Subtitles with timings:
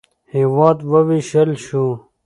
[0.35, 1.85] هېواد ووېشل شو.